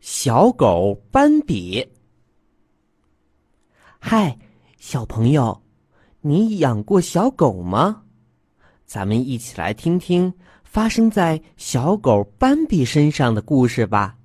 [0.00, 1.86] 小狗斑比。
[3.98, 4.38] 嗨，
[4.78, 5.62] 小朋友，
[6.22, 8.00] 你养过小狗吗？
[8.86, 10.32] 咱们一起来听听
[10.64, 14.16] 发生在小狗斑比身上的故事吧。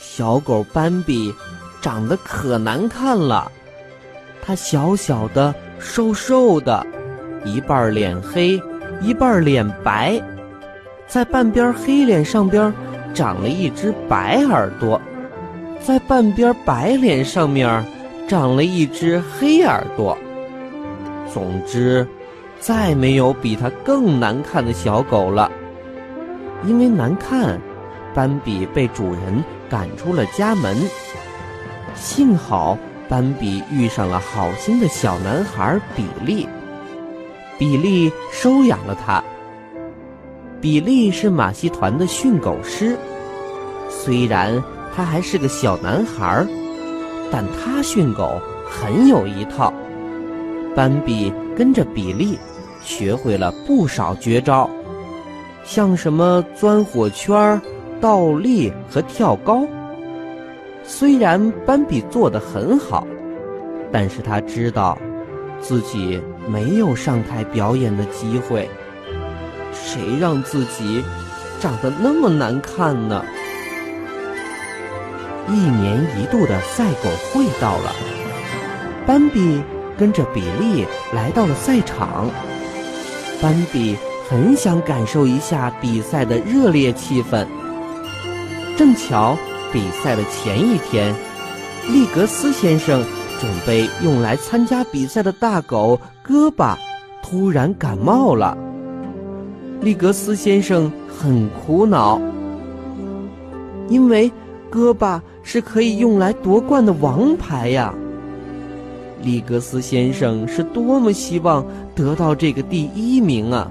[0.00, 1.32] 小狗斑比
[1.80, 3.50] 长得可难看了，
[4.42, 6.84] 它小小的、瘦瘦的，
[7.44, 8.60] 一半脸黑，
[9.00, 10.20] 一半脸白，
[11.06, 12.74] 在半边黑脸上边。
[13.14, 15.00] 长了一只白耳朵，
[15.80, 17.84] 在半边白脸上面
[18.28, 20.16] 长了一只黑耳朵。
[21.32, 22.06] 总之，
[22.60, 25.50] 再没有比它更难看的小狗了。
[26.64, 27.60] 因为难看，
[28.14, 30.76] 斑比被主人赶出了家门。
[31.94, 36.48] 幸好斑比遇上了好心的小男孩比利，
[37.58, 39.22] 比利收养了它。
[40.62, 42.96] 比利是马戏团的训狗师，
[43.90, 44.62] 虽然
[44.94, 46.46] 他还是个小男孩儿，
[47.32, 49.74] 但他训狗很有一套。
[50.76, 52.38] 斑比跟着比利，
[52.80, 54.70] 学会了不少绝招，
[55.64, 57.60] 像什么钻火圈、
[58.00, 59.66] 倒立和跳高。
[60.84, 63.04] 虽然斑比做得很好，
[63.90, 64.96] 但是他知道，
[65.58, 68.70] 自己没有上台表演的机会。
[69.72, 71.02] 谁让自己
[71.60, 73.24] 长得那么难看呢？
[75.48, 77.92] 一年一度的赛狗会到了，
[79.06, 79.62] 斑比
[79.98, 82.30] 跟着比利来到了赛场。
[83.40, 83.96] 斑比
[84.30, 87.44] 很想感受一下比赛的热烈气氛。
[88.78, 89.36] 正巧
[89.72, 91.12] 比赛的前一天，
[91.88, 93.04] 利格斯先生
[93.40, 96.78] 准备用来参加比赛的大狗戈巴
[97.20, 98.56] 突然感冒了。
[99.82, 102.20] 利格斯先生很苦恼，
[103.88, 104.30] 因为
[104.70, 107.92] 戈巴是可以用来夺冠的王牌呀。
[109.22, 113.68] 利格斯先生是多么希望得到这个第一名啊！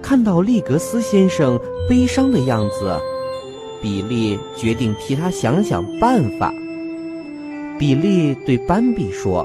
[0.00, 2.96] 看到利格斯先生悲伤的样子，
[3.82, 6.52] 比利决定替他想想办法。
[7.80, 9.44] 比利对斑比说：“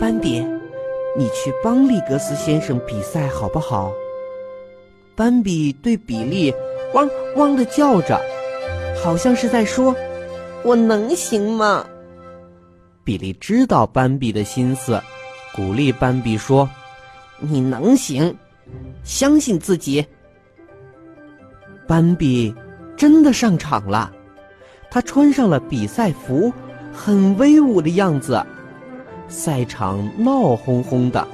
[0.00, 0.44] 斑比。”
[1.18, 3.92] 你去帮利格斯先生比赛好不好？
[5.16, 6.54] 斑比对比利
[6.94, 8.20] 汪汪的叫着，
[9.02, 9.92] 好像是在说
[10.62, 11.84] ：“我能行吗？”
[13.02, 15.02] 比利知道斑比的心思，
[15.56, 16.70] 鼓励斑比说
[17.40, 18.32] ：“你能行，
[19.02, 20.06] 相信自己。”
[21.88, 22.54] 斑比
[22.96, 24.12] 真的上场了，
[24.88, 26.52] 他穿上了比赛服，
[26.92, 28.40] 很威武的样子。
[29.28, 31.26] 赛场闹哄哄的，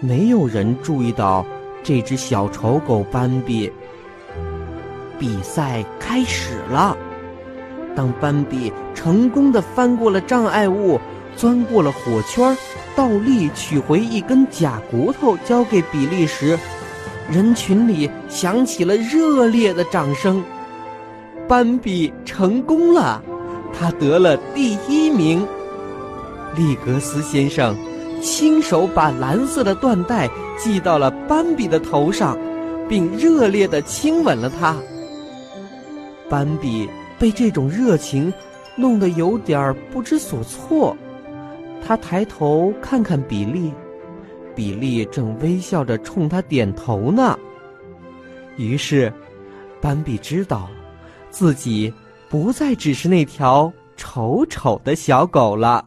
[0.00, 1.46] 没有人注意到
[1.82, 3.72] 这只小丑狗斑比。
[5.18, 6.96] 比赛开始了，
[7.94, 11.00] 当斑比成功的翻过了障碍物，
[11.36, 12.56] 钻过了火圈，
[12.96, 16.58] 倒立取回一根假骨头交给比利时，
[17.30, 20.42] 人群里响起了热烈的掌声。
[21.46, 23.22] 斑比成功了，
[23.72, 25.46] 他得了第一名。
[26.56, 27.76] 利格斯先生
[28.22, 32.38] 亲手把蓝色的缎带系到了斑比的头上，
[32.88, 34.76] 并热烈地亲吻了他。
[36.28, 36.88] 斑比
[37.18, 38.32] 被这种热情
[38.76, 40.96] 弄得有点不知所措，
[41.84, 43.72] 他抬头看看比利，
[44.54, 47.38] 比利正微笑着冲他点头呢。
[48.56, 49.12] 于是，
[49.80, 50.68] 斑比知道，
[51.30, 51.92] 自己
[52.30, 55.84] 不再只是那条丑丑的小狗了。